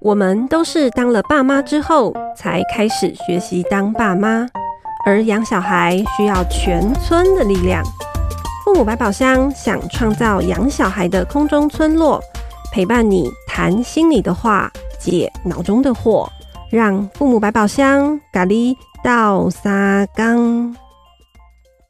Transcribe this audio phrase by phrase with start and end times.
[0.00, 4.48] 我们都是当了爸妈之后才开始学习当爸妈，
[5.04, 7.84] 而养小孩需要全村的力量。
[8.64, 12.20] 父母百宝箱想创造养小孩的空中村落，
[12.72, 16.26] 陪伴你谈心里的话，解脑中的惑，
[16.70, 20.74] 让父母百宝箱咖喱到沙缸。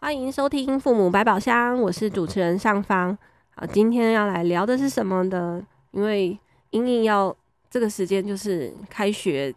[0.01, 3.17] 欢迎收听父母百宝箱，我是主持人上方。
[3.61, 5.63] 好，今天要来聊的是什么呢？
[5.91, 6.39] 因为
[6.71, 7.37] 英英要。
[7.68, 9.55] 这个时间就是开学，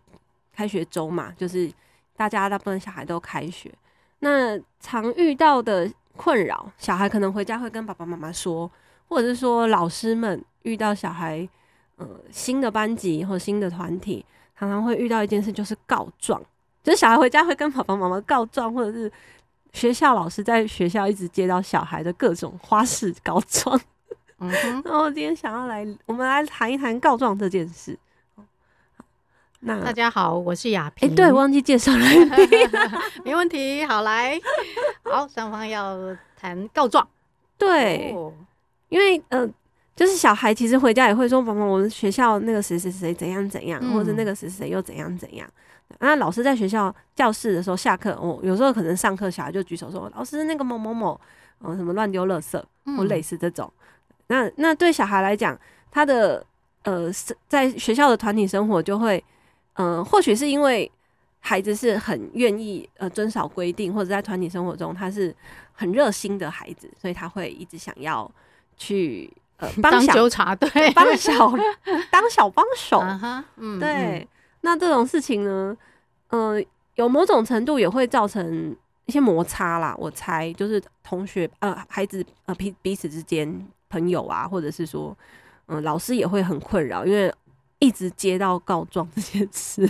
[0.53, 1.71] 开学周嘛，就是
[2.16, 3.73] 大家大部分小孩都开学。
[4.20, 8.70] 那常遇到的困扰，小孩可能回家会跟爸爸妈妈说，
[9.08, 11.49] 或者是说老师们遇到小孩，
[11.95, 14.23] 呃，新的班级或新的团体，
[14.59, 16.39] 常常会遇到一件事，就是告状。
[16.83, 19.11] 就是小孩回家会跟爸爸妈妈告状，或者是
[19.72, 23.81] 学校老师在学校一直接到小孩的各种花式告状。
[24.43, 27.97] 嗯哼，然后今天想要来，我们来谈一谈告状这件事。
[29.61, 31.08] 那大家好，我是雅萍。
[31.08, 32.05] 哎、欸，对，忘记介绍了，
[33.23, 33.86] 没问题。
[33.86, 34.38] 好，来，
[35.03, 35.97] 好，双方要
[36.36, 37.08] 谈告状。
[37.58, 38.33] 对，哦、
[38.89, 39.47] 因为呃，
[39.95, 45.49] 就是小孩其实回家也会说：“妈妈，我们学校那个谁谁谁怎样怎样，嗯、或者那个谁谁又怎样怎样。”
[45.99, 51.17] 那老师在学校教室的时候下课，哦，有时候可能上课小孩就举手说：“老师，那个某某某，
[51.61, 52.61] 嗯，什么乱丢垃圾，
[52.97, 53.71] 或类似这种。
[53.77, 53.80] 嗯”
[54.27, 55.59] 那那对小孩来讲，
[55.91, 56.45] 他的
[56.83, 57.11] 呃，
[57.47, 59.23] 在学校的团体生活就会。
[59.75, 60.91] 嗯、呃，或许是因为
[61.39, 65.35] 孩子是很愿意呃遵守规定，或者在团体生活中他是
[65.73, 68.31] 很热心的孩子，所以他会一直想要
[68.77, 71.52] 去呃帮小纠察队，帮小
[72.11, 72.99] 当 小帮手。
[72.99, 73.89] Uh 嗯，对。
[73.89, 74.27] 嗯、
[74.61, 75.75] 那这种事情呢，
[76.30, 79.95] 嗯、呃，有某种程度也会造成一些摩擦啦。
[79.97, 85.16] 我猜就是同学呃孩子呃彼彼此之间朋友啊，或者是说
[85.67, 87.33] 嗯、呃、老师也会很困扰，因为。
[87.80, 89.86] 一直接到告状这件事，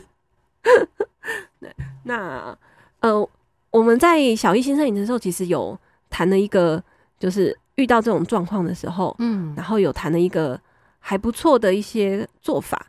[1.59, 1.71] 对，
[2.05, 2.57] 那
[3.01, 3.29] 呃，
[3.69, 5.77] 我们在小一新生营的时候，其实有
[6.09, 6.83] 谈了一个，
[7.19, 10.59] 就是遇到这种状况的时候，嗯，然后有谈了一个
[10.97, 12.83] 还不错的一些做法。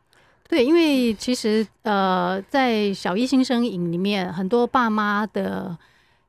[0.49, 5.77] 对，因为其实呃，在小一新生营里面，很多爸妈的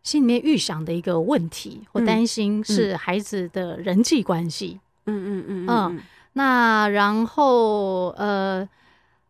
[0.06, 4.80] 心里面预想的一个问题或担心是孩子的人际关系。
[5.08, 5.68] 嗯嗯嗯嗯。
[5.68, 6.00] 嗯
[6.34, 8.68] 那然后呃，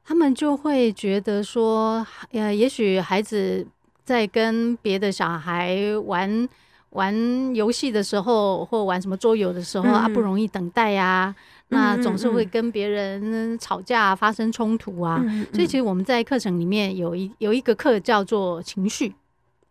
[0.03, 3.65] 他们就会觉得说，呃，也许孩子
[4.03, 6.49] 在跟别的小孩玩
[6.89, 11.33] 玩游戏的时候，或玩什么桌游的时候、嗯、啊，不容易等待呀、
[11.67, 15.21] 那总是会跟别人吵架、发生冲突啊。
[15.23, 19.13] 嗯、所以其实我们在课程里面有一有一个课叫做情绪，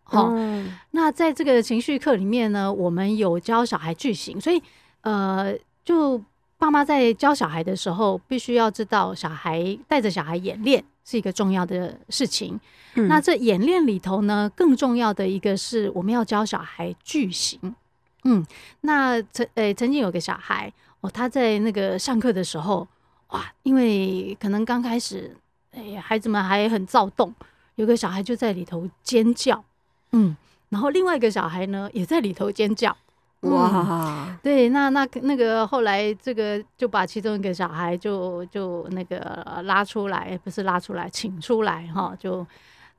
[0.04, 4.62] 好、嗯哦，那在这个情绪课里面呢，我们有教小孩句型，所以
[5.00, 5.54] 呃
[5.84, 6.22] 就。
[6.56, 12.58] 爸妈在教小孩的时候，必须要知道，小孩带着小孩演练是一个重要的事情。
[12.94, 17.74] 嗯、那这演练里头呢，更重要的一个是我们要教小孩句型。
[18.22, 18.46] 嗯，
[18.82, 22.88] 那曾诶、欸、曾经有个小孩哦，他在那个上课的时候，
[23.30, 25.36] 哇，因为可能刚开始，
[25.72, 27.34] 哎、欸，孩子们还很躁动，
[27.74, 29.62] 有个小孩就在里头尖叫，
[30.14, 30.36] 嗯，
[30.70, 32.96] 然后另外一个小孩呢，也在里头尖叫。
[33.40, 42.46] 哇，嗯、对，那那那个后来这个就把其中一个小孩就就那个拉出来，不是拉出来，请出来哈，就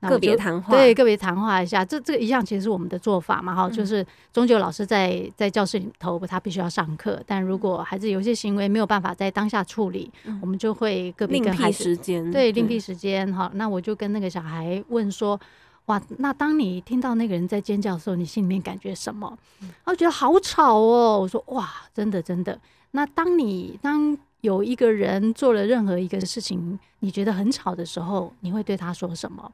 [0.02, 1.84] 个别谈话，对，个别谈话一下。
[1.84, 13.50] 这这个一样其实是我们的做法嘛，哈，就是终究老师在在教室里头，他必须要上课，但如果孩子有些行为没有办法在当下处理，嗯、我们就会个别跟孩子时间，对，另辟时间哈。
[13.56, 15.40] 那我就跟那个小孩问说。
[15.85, 19.38] 哇，那当你听到那个人在尖叫的时候，你心里面感觉什么？
[19.84, 21.19] 我觉得好吵哦。
[21.19, 22.59] 我说哇，真的真的。
[22.91, 29.51] 那当你当有一个人做了任何一个事情，你觉得很吵的时候，你会对他说什么？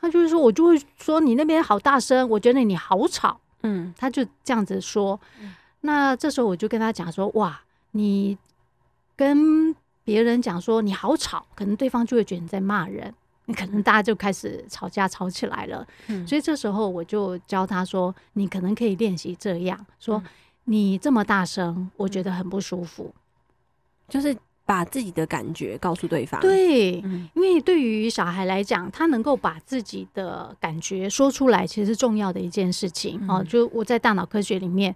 [0.00, 3.38] 他就是说我就会说你那边好大声，我觉得你好吵。
[3.62, 5.18] 嗯，他就这样子说。
[5.82, 7.60] 那这时候我就跟他讲说，哇，
[7.92, 8.36] 你
[9.16, 9.74] 跟
[10.04, 13.14] 别人讲说你好吵，可能对方就会觉得你在骂人。
[13.46, 20.22] 你可能大家就开始吵架吵起来了，嗯、所以这时候我就教他说：“你可能可以练习这样说，
[20.64, 23.12] 你这么大声，我觉得很不舒服。”
[24.08, 26.40] 就是把自己的感觉告诉对方。
[26.40, 33.18] 对，嗯、因为对于小孩来讲，他能够把自己的感觉说出来，其实是重要的一件事情。
[33.28, 34.94] 哦、嗯，就我在大脑科学里面，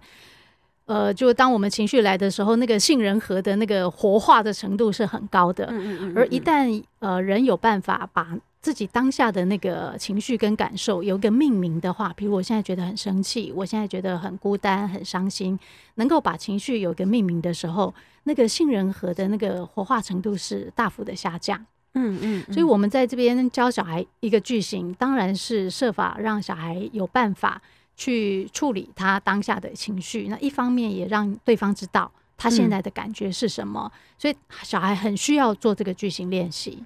[0.87, 5.65] 呃，就当我们情绪来的时候，那个杏仁核的那个活化的程度是很高的。
[5.65, 15.59] 嗯嗯嗯嗯，而一旦呃人有办法把自己当下的那个情绪跟感受有一个命名的话，比如我现在觉得很生气，我现在觉得很孤单、很伤心，
[15.95, 17.93] 能够把情绪有一个命名的时候，
[18.23, 21.57] 那个杏仁核的那个活化程度是大幅的下降。
[21.95, 27.61] 嗯嗯，嗯，所以我们在这边教小孩一个句型，当然是设法让小孩有办法
[27.97, 30.29] 去处理他当下的情绪。
[30.29, 33.91] 那一方面也让对方知道他现在的感觉是什么。
[33.93, 36.81] 嗯、所以小孩很需要做这个句型练习。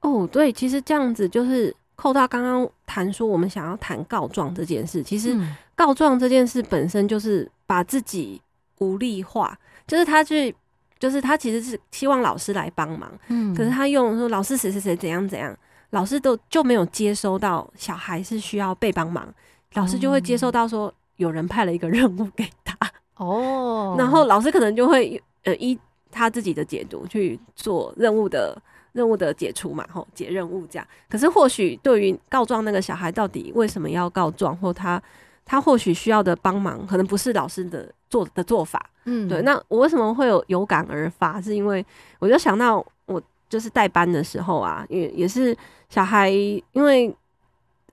[0.00, 5.00] 哦，对，其实这样子就是扣到刚刚谈说我们想要谈告状这件事。
[5.00, 5.38] 其实
[5.76, 8.42] 告状这件事本身就是把自己
[8.78, 10.52] 无力化，就是他去。
[10.98, 15.56] 就是他其实是希望老师来帮忙，嗯，可是他用说老师谁谁谁怎样怎样，
[15.92, 19.26] 老师都就没有接收到小孩是需要被帮忙，
[19.74, 22.76] 老师就会接受到说有人派了一个任务给他，
[23.16, 25.78] 哦，然后老师可能就会呃依
[26.10, 28.60] 他自己的解读去做任务的
[28.92, 30.86] 任务的解除嘛，吼解任务这样。
[31.08, 35.00] 可是或许对于告状那个小孩到底为什么要告状，或他
[35.44, 38.90] 他或许需要的帮忙，可能不是老师的做的做法。
[39.04, 41.40] 嗯，对，那我为什么会有有感而发？
[41.40, 41.84] 是因为
[42.18, 45.56] 我就想到我就是代班的时候啊，也也是
[45.88, 47.14] 小孩，因为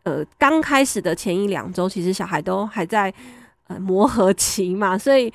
[0.07, 3.13] 呃刚开始的前一两周，其实小孩都还在
[3.67, 5.31] 呃磨合期嘛，所以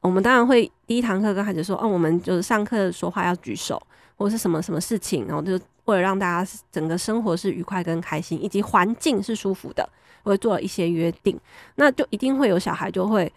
[0.00, 3.80] 我们当然会第一堂课跟孩子说，哦，我们就是上课说话要举手，
[4.16, 9.86] 或是什么什么事情，然后就为了让大家整个生活是愉快跟开心，以及环境是舒服的，
[10.22, 11.38] 我会做了一些约定，
[11.74, 13.30] 那就一定会有小孩就会。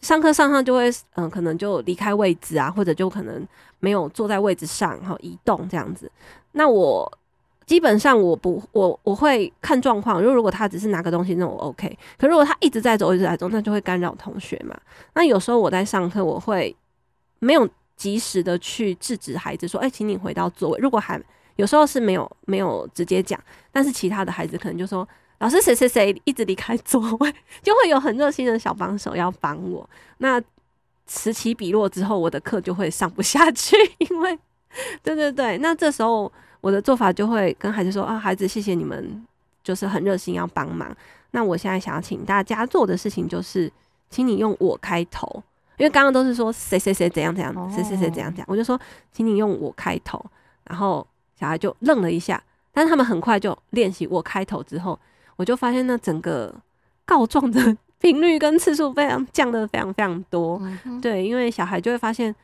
[0.00, 3.46] 上课上上就会，嗯、可能就离开位置啊，或者就可能
[3.80, 6.10] 没有坐在位置上，然后移动这样子。
[6.52, 7.06] 那我
[7.70, 10.20] 基本上我不，我我会看状况。
[10.20, 11.96] 如果如果他只是拿个东西，那我 OK。
[12.18, 14.76] 可如果他一直在走，一直在走，那就会干扰同学嘛。
[15.14, 16.74] 那有时候我在上课，我会
[17.38, 21.22] 没有及时的去制止孩子说：“哎、请你回到座位。”如果还
[21.54, 23.40] 有时候是没有没有直接讲，
[23.70, 25.06] 但是其他的孩子可能就说。
[25.38, 29.88] 老师谁谁谁一直离开座位，就会有很热心的小帮手要帮我。
[30.18, 30.42] 那
[31.06, 34.38] 此起彼落之后，我的课就会上不下去，因为
[35.02, 39.26] 对对对，那这时候我的做法就会跟孩子说：“啊，孩子，谢谢你们，
[39.62, 40.94] 就是很热心要帮忙。
[41.32, 43.70] 那我现在想要请大家做的事情就是，
[44.08, 45.42] 请你用我开头，
[45.76, 48.78] 因为刚刚都是说谁谁谁怎样怎样，谁谁谁怎样怎样，我就说，
[49.12, 50.24] 请你用我开头。
[50.64, 51.06] 然后
[51.38, 52.42] 小孩就愣了一下，
[52.72, 54.98] 但是他们很快就练习我开头之后。
[55.36, 56.54] 我就发现，那整个
[57.06, 60.60] 告状的 频率跟次数非常降的非常非常多。
[60.84, 62.34] 嗯、对，因为小孩就会发现，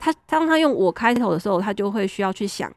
[0.00, 2.68] 他当他用我开头的时候，他就会需要去想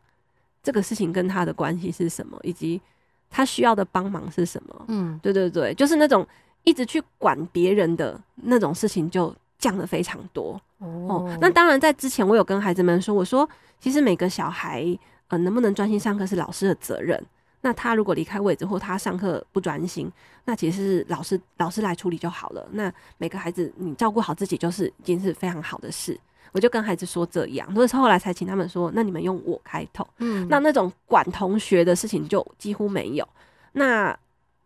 [0.63, 2.81] 这个事情跟他的关系是什么，以及
[3.30, 4.86] 他需要的帮忙是什么。
[4.88, 6.25] 嗯，对对对，就是那种
[6.63, 10.60] 一直去管别人的那种事情就降得非常多。
[10.80, 13.48] 哦，哦，那当然在之前我有跟孩子们说，我说
[13.80, 17.21] 其实每个小孩呃能不能专心上课是老师的责任。
[17.66, 20.12] 那他如果离开位置，或他上课不专心，
[20.44, 22.68] 那其实是老师老师来处理就好了。
[22.74, 26.19] 那每个孩子你照顾好自己，就是已经是非常好的事。
[26.51, 30.06] 我就跟孩子说这样，所以后来才请他们说，那你们用我开头。
[30.18, 33.28] 嗯，那那种管同学的事情就几乎没有。
[33.74, 34.18] 那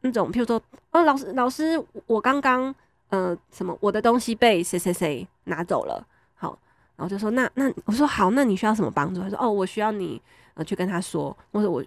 [0.01, 2.74] 那种譬如说，哦，老师老师，我刚刚
[3.09, 6.57] 呃什么，我的东西被谁谁谁拿走了，好，
[6.95, 9.21] 然后就说那那我说好，那你需要什么帮助？
[9.21, 10.21] 他说哦，我需要你
[10.56, 11.83] 呃去跟他说，或者我。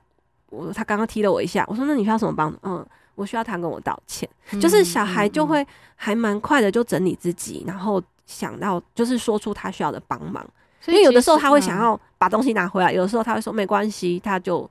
[0.52, 2.58] 我他刚刚踢了我一下，我说那你需要什么帮助？
[2.64, 2.84] 嗯，
[3.14, 4.28] 我需要他跟我道歉。
[4.50, 5.64] 嗯、就是小孩就会
[5.94, 10.46] 还蛮快的就整理自己，然后想到就是说出他需要的帮忙。
[10.80, 14.70] 所以因为有的时候他会想要把东西拿回来，有的时候他会说没关系，他就。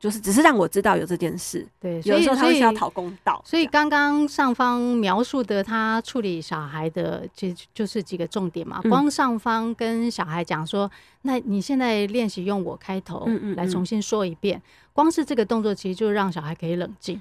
[0.00, 3.42] 就是只是让我知道有这件事，对，有时候他会需要讨公道。
[3.44, 8.80] 所以刚刚上方描述的他处理小孩的，就就是几个重点嘛。
[8.82, 10.88] 光上方跟小孩讲说，
[11.22, 14.62] 那你现在练习用我开头，来重新说一遍。
[14.92, 17.20] 光是这个动作，其实就让小孩可以冷静。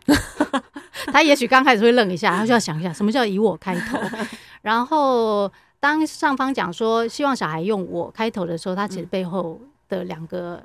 [1.12, 3.98] 他也许刚开始会愣一下，他就要想一下什么叫以我开头。
[4.62, 10.64] 然后当上方讲说希望小孩用我开头的时候，他其实背后的两个。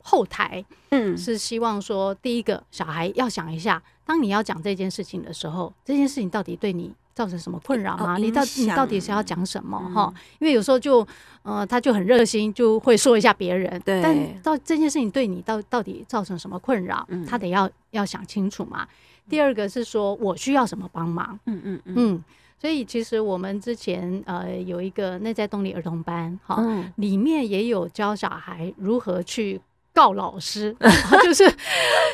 [0.00, 8.16] 后台，嗯，是希望说，第一个小孩要想一下，当你要讲这件事情的时候，这件事情到底对你造成什么困扰吗？
[8.16, 9.78] 你到你到底是要讲什么？
[9.92, 11.06] 哈，因为有时候就，
[11.42, 18.88] 呃，他就很热心，就会说一下别人，对，但到这件事情对你到到底造成什么困扰，他得要要想清楚嘛。
[19.28, 22.24] 第二个是说我需要什么帮忙，嗯嗯嗯，
[22.60, 26.62] 所以其实我们之前呃有一个内在动力儿童班，哈，
[26.96, 29.60] 里面也有教小孩如何去。
[29.94, 30.72] 告老师，
[31.24, 31.44] 就是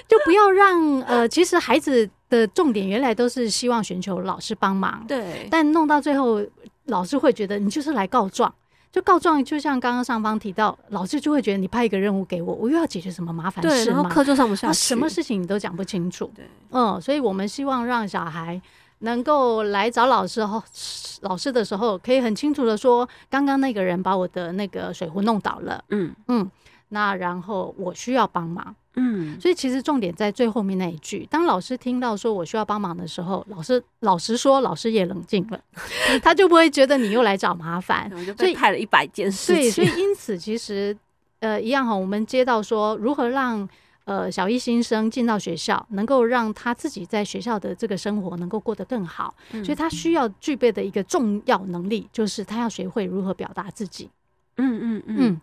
[0.09, 6.43] 就不要让呃，其实孩子的重点原来都是希望寻求老师帮忙，对，但弄到最后，
[6.87, 8.51] 老师会觉得你就是来告状，
[8.91, 16.33] 就告状，就像刚刚上方提到，老师就会觉得你派一个任务给我，我又要解决什么麻烦事，然后课就上不下去，什么事情你都讲不清楚。
[16.35, 18.59] 对，嗯，所以我们希望让小孩
[19.05, 20.63] 能够来找老师后，
[21.21, 26.51] 老师的时候可以很清楚的说，刚刚那个人把我的那个水壶弄倒了，嗯嗯，
[26.89, 28.75] 那然后我需要帮忙。
[28.97, 31.27] 嗯，所以其实重点在最后面那一句。
[31.29, 35.61] 当老师听到说我需要帮忙的时候，老师老实说，老师也冷静了，
[36.23, 38.09] 他就不会觉得你又来找麻烦。
[38.39, 39.63] 所以派了一百件事情。
[39.63, 40.97] 对，所以因此其实
[41.41, 43.69] 呃一样哈，我们接到说如何让
[44.05, 49.35] 呃小一新生进到学校，能够让他自己在学校的这个生活能够过得更好。
[49.51, 54.11] 所以他需要具备的一个重要能力，就是他要学会如何表达自己。
[54.57, 55.17] 嗯嗯嗯。
[55.19, 55.41] 嗯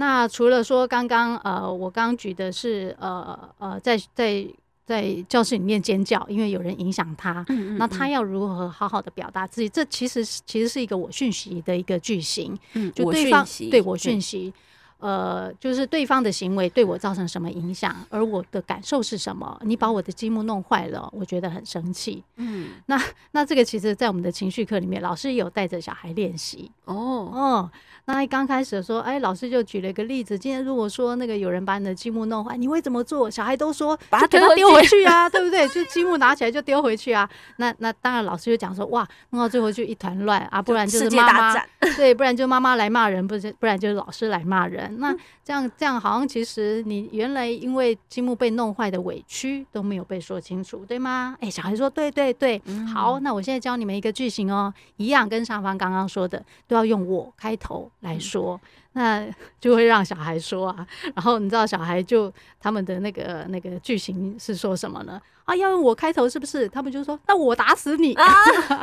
[0.00, 4.46] 那除了说刚刚呃，我刚刚举的是呃呃，在在
[4.86, 9.68] 在教室里面尖叫，因为有人影响他，嗯嗯嗯，那他要如何好好的表达自己？
[9.68, 14.54] 这其实其实是一个我讯息的一个句型，嗯，就对方对我讯息。
[14.98, 19.60] 呃，就是对方的行为对我造成什么影响，而我的感受是什么？
[19.64, 22.22] 你把我的积木弄坏了，我觉得很生气。
[22.36, 23.00] 嗯，那
[23.32, 26.70] 那这个其实，在我们的情绪课里面，老师也有带着小孩练习。
[26.84, 27.70] 哦哦，
[28.06, 33.30] 那刚开始的时候，哎，老师就举了一个例子：今天如果说那个有人把你的积木弄坏，你会怎么做？
[33.30, 35.68] 小孩都说把它丢回去啊， 对不对？
[35.68, 37.28] 就积木拿起来就丢回去啊。
[37.58, 41.54] 那那当然，老师就讲说，哇，弄到最后就一团乱啊，不然就是妈妈
[41.96, 44.87] 对，不然就妈妈来骂人，不是，不然就是老师来骂人。
[44.98, 45.14] 那
[45.44, 51.36] 这样这样好像其实你原来因为积木被弄坏的委屈都没有被说清楚，对吗？
[51.40, 52.60] 哎，小孩说对对对，
[52.92, 58.60] 好，那我现在教你们一个句型哦，一样跟上方刚刚说的都要用我开头来说，
[58.92, 59.26] 那
[59.60, 60.86] 就会让小孩说啊。
[61.14, 65.20] 然后你知道小孩就他们的那个那个句型是说什么呢？
[65.44, 66.68] 啊，要用我开头是不是？
[66.68, 68.26] 他们就说那我打死你啊，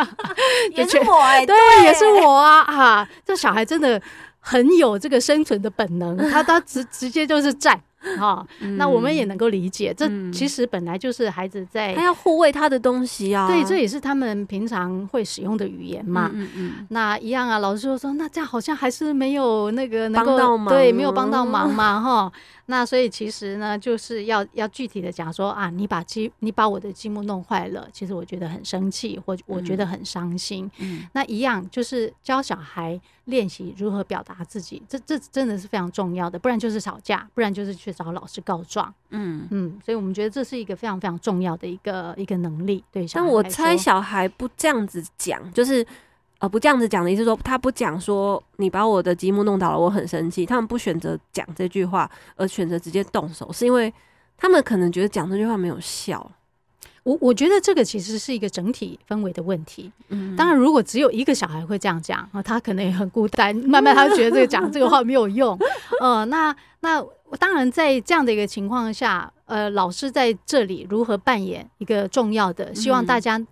[0.75, 4.01] 也是我哎，对，也是我啊啊，这小孩真的。
[4.47, 7.81] 很有这个生存的本能， 他他直直接就是战。
[8.19, 8.45] 哈，
[8.77, 16.29] 那我们也能够理解，这其实本来就是孩子在他要护卫他的东西啊，对，这也是他们平常会使用的语言嘛。
[16.31, 20.37] 嗯嗯，那一样啊，老师就说，那这样好像还是没有那个能够
[20.69, 22.31] 对，没有帮到忙嘛，哈。
[22.67, 30.69] 那所以其实呢，就是要要具体的讲说啊，你把积你把我的积木弄坏了，其实我觉得很生气，或我觉得很伤心。
[30.77, 37.95] 嗯，那一样就是教小孩练习如何表达自己，这这真的是非常重要的，不然就是吵架，不然就是去。
[37.95, 42.83] 找老师告状，嗯嗯，所以我们觉得这是一个非常非常重要的一个一个能力。
[42.91, 45.87] 对，但我猜小孩不这样子讲，就是
[46.45, 50.45] 呃不这样子讲的意思，说他不讲说你把我的积木弄倒了，我很生气。
[50.45, 53.91] 他们不选择讲这句话，而选择直接动手，是因为
[54.37, 56.31] 他们可能觉得讲这句话没有效。
[57.01, 59.91] 我我觉得这个其实是一个整体氛围的问题。
[60.09, 65.57] 嗯，当然，如果只有一个小孩会这样讲啊，他可能也很孤单，慢慢他就觉得这个讲这个话没有用。
[65.99, 67.03] 呃，那那
[67.39, 72.73] 当然，在这样的一个情况下，呃，老师在这里如何扮演一个重要的？
[72.75, 73.43] 希望大家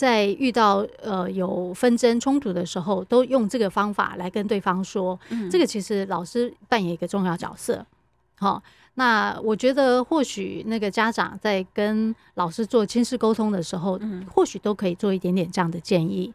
[0.00, 5.18] 在遇到呃有纷争冲突的时候，都用这个方法来跟对方说。
[5.28, 7.84] 嗯，这个其实老师扮演一个重要角色。
[8.38, 8.62] 好。
[8.94, 16.34] 那我觉得，或许那个家长在跟老师做亲子沟通的时候，嗯，或许都可以做一点点这样的建议。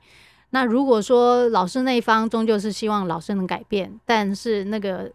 [0.51, 5.11] 那如果说老师那一方终究是希望老师能改变，但是那个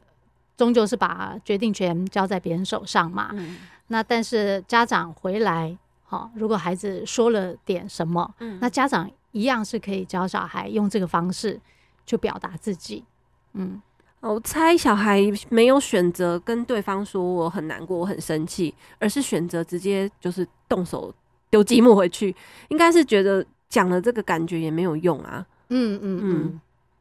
[0.56, 3.30] 终究是把决定权交在别人手上嘛。
[3.32, 3.56] 嗯，
[3.88, 5.76] 那但是家长回来，
[6.10, 11.60] 好，如果孩子说了点什么，嗯，那家长一样是可以教小孩用这个方式
[12.04, 13.04] 去表达自己，
[13.52, 13.80] 嗯。
[14.18, 21.14] 我猜小孩没有选择跟对方说我很难过，我很生气，而是选择直接就是动手
[21.48, 22.34] 丢积木回去，
[22.68, 25.46] 应该是觉得讲了这个感觉也没有用啊。
[25.68, 26.20] 嗯嗯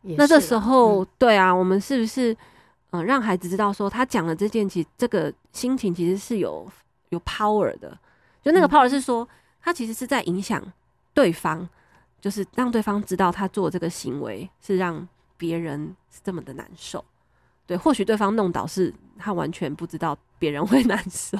[0.03, 0.15] 嗯。
[0.15, 2.37] 那这时候，对啊，我们是不是
[2.91, 6.65] 嗯让孩子知道说他讲了这件其这个心情其实是有
[7.09, 7.97] 有 power 的，
[8.41, 9.27] 就那个 power 是说
[9.61, 10.61] 他其实是在影响
[11.13, 11.67] 对方，
[12.21, 15.07] 就是让对方知道他做这个行为是让。
[15.39, 17.01] 别人是这么的难受，
[17.65, 21.37] 对，或许对方弄倒是他完全不知道别人会难受。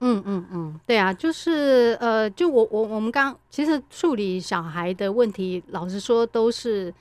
[0.00, 6.92] 嗯嗯嗯，对啊，就是呃，就我我我们刚其实处理小孩的问题，老实说都是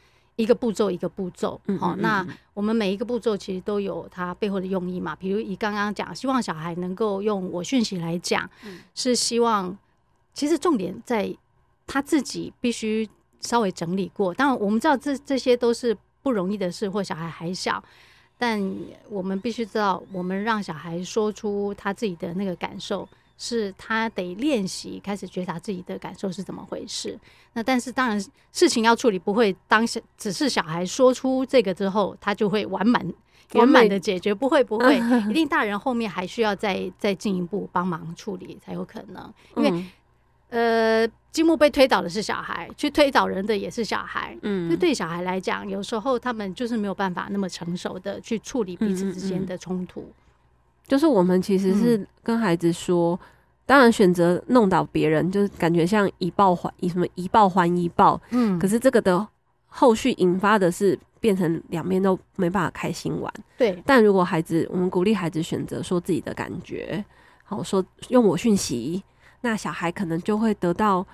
[0.41, 1.59] 一个步骤一个步骤。
[1.67, 5.15] 嗯，嗯，嗯，哦，那我们每一个步骤其实都有它背后的用意嘛。
[5.15, 9.77] 比如以刚刚讲，希望小孩能够用我讯息来讲，嗯，是希望
[10.33, 11.35] 其实重点在
[11.85, 13.07] 他自己必须
[13.41, 14.33] 稍微整理过。
[14.33, 15.97] 当然，我们知道这这些都是。
[16.21, 17.81] 不容易的事，或小孩还小，
[18.37, 18.61] 但
[19.09, 23.07] 我们必须知道，我们让小孩说出他自己的那个感受
[23.41, 27.17] 是他得练习开始觉察自己的感受是怎么回事。
[27.53, 33.01] 那但是当然事情要处理，不会当下只是小孩说出这个之后，他就会完满
[33.53, 34.97] 圆满的解决，不会不会，
[35.31, 39.33] 一定大人后面还需要再再进一步帮忙处理才有可能。
[39.55, 39.71] 因为、
[40.49, 44.37] 嗯、呃，积木被推倒的是小孩，去推倒人的也是小孩。
[44.41, 50.01] 嗯，就对小孩来讲，有时候他们就是没有办法那么成熟的去处理彼此之间的冲突。
[50.01, 50.13] 嗯嗯
[50.89, 53.19] 就是我们其实是跟孩子说，嗯、
[53.65, 59.25] 当然选择弄倒别人，就是感觉像以报还以什么以报还以报，嗯，可是这个的
[59.67, 63.81] 后续引发的是变成两边都没办法开心玩，对。
[63.85, 67.05] 但如果孩子，我们鼓励孩子选择说自己的感觉，
[67.43, 69.01] 好说用我讯息，
[69.41, 71.05] 那小孩可能就会得到。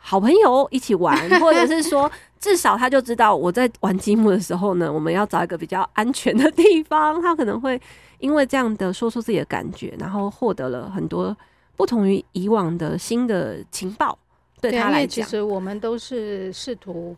[0.00, 7.20] 好朋友一起玩， 或者是说，至少他就知道我在玩积木的时候呢，我们要找一个比较安全的地方。
[7.20, 7.78] 他可能会
[8.18, 11.36] 因为这样的说出自己的感觉，然后获得了很多
[11.76, 14.18] 不同于以往的新的情报。
[14.60, 17.16] 对他来讲，其实我们都是试图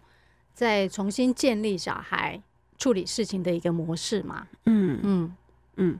[0.52, 2.40] 再重新建立小孩
[2.76, 4.47] 处理事情的一个模式嘛。
[4.66, 5.35] 嗯嗯
[5.76, 5.99] 嗯。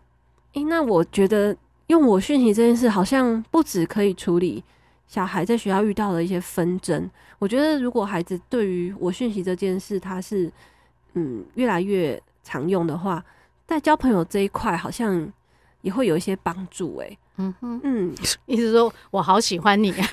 [0.53, 4.63] 诶，那我觉得用我讯息这件事，好像不止可以处理。
[5.07, 10.49] 小孩在学校遇到的一些纷争，我觉得如果孩子对于我讯息这件事，他是
[11.15, 13.25] 嗯越来越常用的话，
[13.71, 15.33] 在交朋友这一块好像
[15.83, 16.97] 也会有一些帮助。
[16.97, 18.13] 哎，嗯哼，嗯，
[18.47, 20.05] 意思说我好喜欢你，就是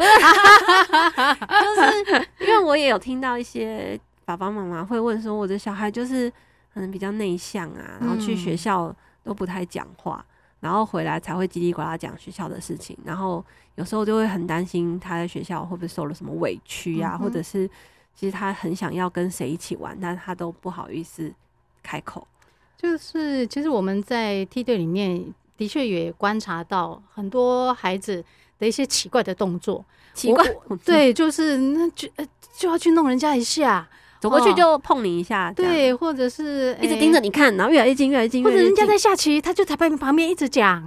[2.42, 6.32] 因为我也有听到一些爸爸妈妈会问说，我的小孩就是
[6.72, 10.24] 可能比较内向啊，然后去学校都不太讲话。
[10.60, 17.68] 然后回来才会叽里呱啦讲学校的事情，然后有时候就会很担心他在学校会不会受了什么委屈啊，嗯、或者是
[18.14, 21.34] 其实他很想要跟谁一起玩，但他都不好意思
[21.82, 22.28] 开口。
[22.78, 25.26] 就是其实我们在梯队里面
[25.58, 28.24] 的确也观察到很多孩子
[28.60, 30.46] 的一些奇怪的动作，奇怪，
[30.86, 32.08] 对，就是那就
[32.56, 33.88] 就要去弄人家一下。
[34.20, 40.84] 走过去就碰你一下，对，或者是一直盯着你看，然后越来越近，越来越近，或者人家在下棋，他就在旁旁边一直讲。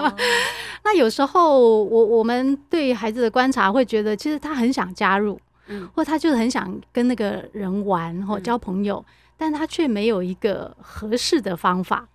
[0.82, 9.04] 那有时候我我们对孩子的观察会觉得，其实他很想加入，嗯，或他就是很想跟那个人玩或交朋友，
[9.36, 12.08] 但他却没有一个合适的方法，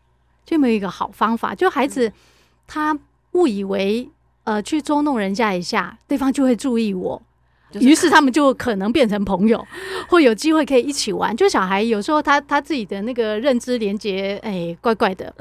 [0.46, 1.54] 就没有一个好方法。
[1.54, 2.12] 就孩子
[2.68, 2.98] 他
[3.34, 4.10] 误以为，
[4.44, 7.22] 呃，去捉弄人家一下，对方就会注意我。
[7.76, 9.66] 于是他们就可能变成朋友，
[10.10, 11.34] 或有机会可以一起玩。
[11.34, 15.34] 就小孩有时候他他自己的那个认知连接，哎、欸，怪怪的，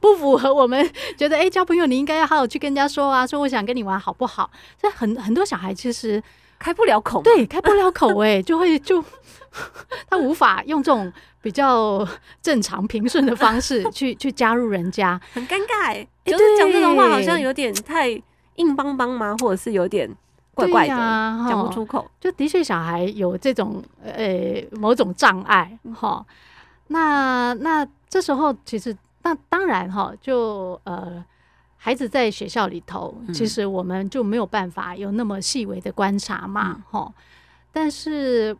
[0.00, 0.84] 不， 不符合我们
[1.16, 4.50] 觉得，哎、欸，交朋友你应该要好好去跟人家说啊，说我想跟你玩，好不好？
[4.80, 6.20] 所以很很多小孩其实
[6.58, 9.04] 开不了口，对，开不了口、欸，哎，就会就
[10.08, 12.06] 他无法用这种比较
[12.42, 16.08] 正常平顺的方式 去去加入人家，很尴尬、欸。
[16.24, 18.10] 就是讲这种话好像有点太
[18.56, 19.34] 硬邦邦吗？
[19.38, 20.10] 或者是有点。
[20.54, 20.96] 怪怪的，
[21.48, 26.26] 讲不出口，就的确小孩有这种呃、欸、某种障碍哈。
[26.88, 28.92] 那那这时候其实
[29.22, 31.24] 那当然哈，就呃
[31.78, 37.06] 孩子在学校里头，其实我们就没有办法有那么细微的观察嘛哈。
[37.06, 37.14] 嗯、
[37.72, 38.54] 但是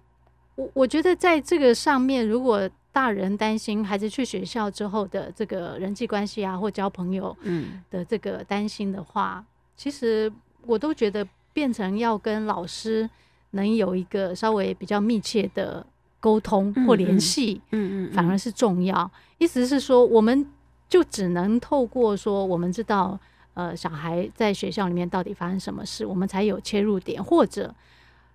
[0.54, 10.32] 我我觉得在这个上面，如果大人担心孩子去学校之后的这个人际关系啊，或交朋友嗯的这个担心的话，嗯、其实
[10.64, 11.26] 我都觉得。
[11.50, 13.08] 变成要跟老师
[13.50, 15.84] 能有一个稍微比较密切的
[16.20, 19.10] 沟通或联系，嗯嗯，反而是重要。
[19.38, 20.46] 意思是说，我们
[20.88, 23.18] 就只能透过说，我们知道，
[23.54, 27.74] 呃，小孩在学校里面到底发生什么事，我们才有切入点，或者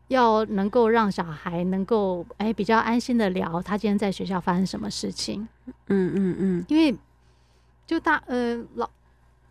[0.10, 5.48] 要能够让小孩能够哎比较安心的聊他今天在学校发生什么事情。
[5.88, 6.96] 嗯嗯嗯，因为
[7.88, 8.90] 就大呃老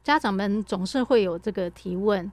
[0.05, 2.31] 家长们总是会有这个提问。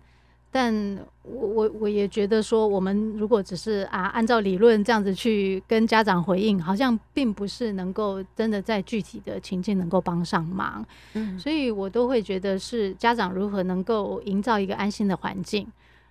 [0.51, 10.83] 但我我我也觉得说，我们如果只是啊按照理论这样子去跟家长回应，好像并不是能够真的在具体的情境能够帮上忙。
[11.13, 15.67] 嗯，所以我都会觉得是家长如何能够营造一个安心的环境，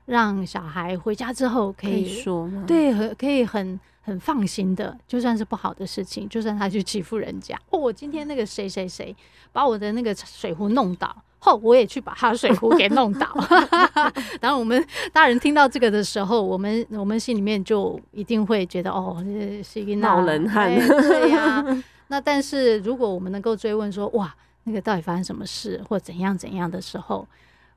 [0.06, 2.64] 让小孩回家之后可以，说吗？
[2.64, 9.14] 对，很可以很很放心的，就算是不好的事情，就算他去欺负人家，哦，我今天那个谁谁谁
[9.50, 11.24] 把我的那个水壶弄倒。
[11.38, 13.26] 后我也去把他的水壶给弄倒。
[14.40, 20.74] 然后，我们大人听到这个的时候，我们我们心里面就一定会觉得，哦，这是一个闹人汉。
[20.74, 21.64] 对呀。
[22.10, 27.28] 那但是如果我们能够追问说，哇，那个到底发生什么事，或怎样怎样的时候，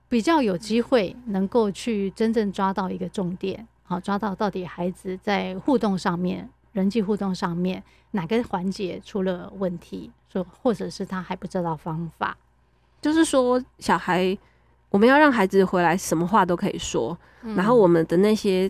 [0.08, 12.38] 比较有机会能够去真正抓到一个重点，好，抓到到底孩子在互动上面、人际互动上面哪个环节出了问题，说或者是他还不知道方法。
[13.02, 14.38] 就是说，小孩
[14.90, 18.70] 我们要让孩子回来，什么话都可以说，嗯、然后我们的那些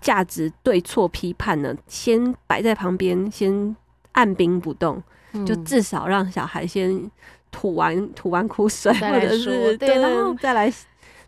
[0.00, 3.76] 价值对错批判呢，先摆在旁边，先
[4.12, 7.10] 按兵不动，嗯、就至少让小孩先
[7.50, 10.72] 吐完吐完苦水，或者是对，然后再来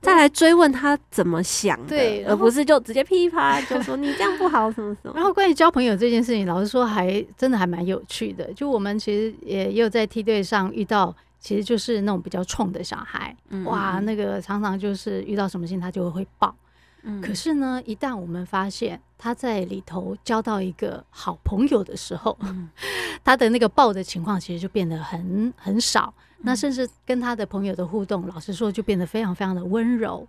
[0.01, 5.13] 再来追问他怎么想的，对，而不是就直接噼啪就说你这样不好什么什么。
[5.15, 8.51] 然后关于交朋友这件事情，老实说还真的还蛮有趣的。
[8.55, 11.15] 就我们其实也也有在梯队上遇到。
[11.41, 16.55] 其实就是那种比较冲的小孩，嗯、哇，那个常常就是遇到什么事情他就会会爆。
[17.03, 22.69] 嗯、可是呢，一旦我们发现他在里头交到一个好朋友的时候，嗯、
[23.23, 26.13] 他的那个爆的情况其实就变得很很少。
[26.39, 30.27] 嗯、那甚至跟他的朋友的互动，老实说就变得非常非常的温柔。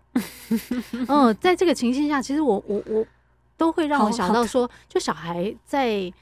[1.08, 3.04] 嗯，在这个情境下，其实我我我
[3.58, 6.14] 都会让我想到说，就小孩在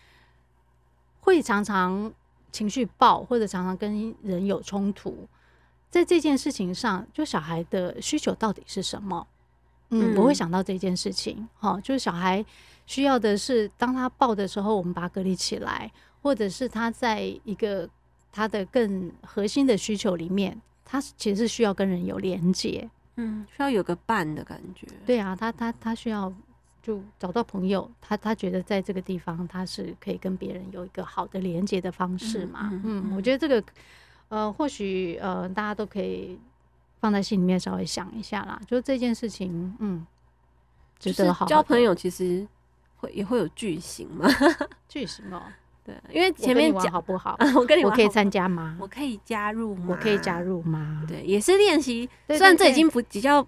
[1.19, 2.11] 会常常。
[2.51, 5.27] 情绪爆，或者常常跟人有冲突，
[5.89, 9.27] 在这件事情上，就小孩的需求到底是什么？
[9.89, 11.47] 嗯，嗯，我会想到这件事情。
[11.59, 12.43] 哈，就是小孩
[12.85, 17.89] 需要的是，当他爆的时候，我们把他隔离起来，或者是他在一个
[18.31, 24.87] 他的更核心的需求里面，他其实是需要跟人有连接，嗯，需要有个伴的感觉。
[25.05, 26.33] 对啊，他他他需要。
[26.87, 32.69] 就找到朋友，他他觉得在这个地方他是可以跟别人有一个好的连接的方式嘛。
[32.71, 33.61] 嗯，嗯，嗯，我觉得这个
[34.29, 36.39] 呃，或许呃，大家都可以
[37.01, 38.57] 放在心里面稍微想一下啦。
[38.65, 40.07] 就这件事情，嗯，
[40.97, 42.47] 值得好，好交朋友，其实
[42.95, 44.25] 会也会有句型嘛。
[44.87, 45.43] 句型哦，
[45.83, 47.35] 对，因为前面讲好不好？
[47.59, 48.77] 我跟你我可以参加吗？
[48.79, 49.87] 我可以加入吗？
[49.89, 51.03] 我可以加入吗？
[51.05, 52.09] 对，也是练习。
[52.29, 53.45] 虽然这已经不比较。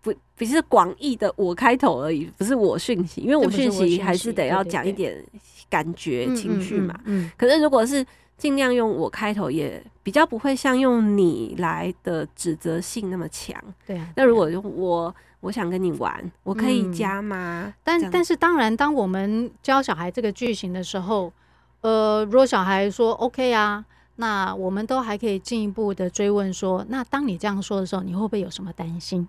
[0.00, 5.24] 不不是广义的我开头而已，不是我讯息，因为我讯息还是得要讲一点
[5.70, 6.98] 感觉情绪嘛。
[7.04, 8.04] 嗯，可是如果是
[8.36, 13.60] 尽量用我开头，也比较不会像用你来的指责性那么强。
[13.86, 14.08] 对啊。
[14.16, 17.64] 那如果用我，我想跟你玩，我可以加吗？
[17.66, 21.32] 嗯、但但是当然，当我们教小孩这个句型的时候，
[21.80, 23.84] 呃，如果小孩说 OK 啊，
[24.16, 29.28] 那我们都还可以进一步的追问说，那当你这样说的时候，你会不会有什么担心？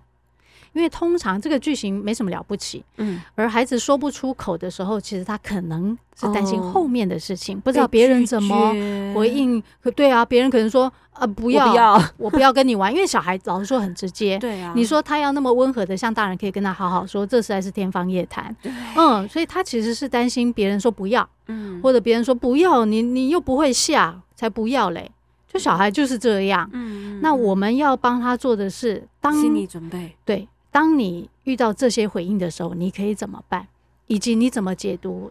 [0.72, 8.70] 因为通常这个句型没什么了不起，嗯，而孩子说不出口的时候，其实他可能是担心后面的事情，不知道别人怎么
[9.14, 9.62] 回应。
[9.96, 12.92] 对啊，别人可能说啊，不要，不要，我不要跟你玩。
[12.92, 18.54] 因为小孩老实说很直接，对啊，你说他要那么温和的，像大人可以跟他好好说，这实在是天方夜谭。
[18.96, 25.10] 嗯，所以他其实是担心别人说不要，嗯，或者别人说不要，你你又不会下，才不要嘞。
[25.52, 30.46] 就小孩就是这样，嗯，那我们要帮他做的是当心理准备，对。
[30.70, 33.66] 当你遇到这些回应的时候，你可以怎么办？
[34.06, 35.30] 以及你怎么解读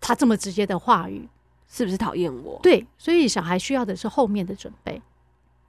[0.00, 1.28] 他这么直接的话语？
[1.68, 2.60] 是不是讨厌我？
[2.62, 5.02] 对，所以小孩需要的是后面的准备。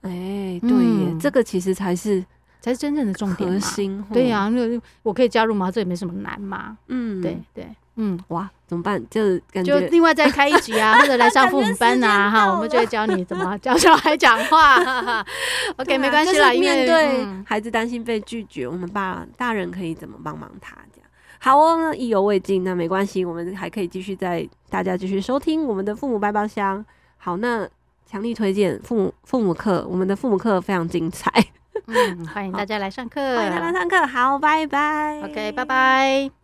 [0.02, 2.24] 哎、欸，对耶，嗯、这个其实才是
[2.60, 4.00] 才是真正的重点核心。
[4.12, 5.70] 对呀、啊，那我可以加入吗？
[5.72, 6.78] 这也没什么难嘛。
[6.86, 7.68] 嗯，对对。
[8.00, 9.04] 嗯，哇，怎么办？
[9.10, 14.76] 就是感觉就另外再开一集啊， 或者来上父母班啊，哈，我们就会教你怎么教小孩讲话。
[15.76, 20.76] OK，、啊、没关系啦，因为面对孩子担心被拒绝，嗯、我们爸大人可以怎么帮忙他？
[20.94, 26.84] 这样好哦，那意犹未尽，那没关系，我们还可以继续在大家继续收听我们的父母百宝箱。
[27.16, 27.68] 好，那
[28.06, 31.30] 强力推荐父母父母课，我们的父母课非常精彩。
[31.86, 34.06] 嗯，欢迎大家来上课， 欢迎大家来上课。
[34.06, 35.20] 好，拜拜。
[35.24, 36.37] OK，拜拜。